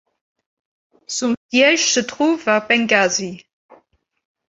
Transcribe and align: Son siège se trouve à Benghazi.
Son 1.05 1.35
siège 1.53 1.85
se 1.93 1.99
trouve 1.99 2.49
à 2.49 2.59
Benghazi. 2.59 3.45